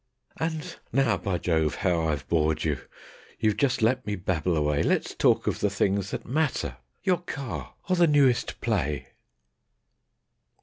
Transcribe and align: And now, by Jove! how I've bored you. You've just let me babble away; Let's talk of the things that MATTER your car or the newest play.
And 0.37 0.77
now, 0.91 1.15
by 1.17 1.37
Jove! 1.37 1.75
how 1.75 2.07
I've 2.07 2.27
bored 2.27 2.63
you. 2.63 2.79
You've 3.39 3.57
just 3.57 3.83
let 3.83 4.03
me 4.03 4.15
babble 4.15 4.57
away; 4.57 4.81
Let's 4.81 5.13
talk 5.13 5.45
of 5.45 5.59
the 5.59 5.69
things 5.69 6.09
that 6.09 6.25
MATTER 6.25 6.77
your 7.03 7.19
car 7.21 7.75
or 7.87 7.95
the 7.95 8.07
newest 8.07 8.59
play. 8.61 9.09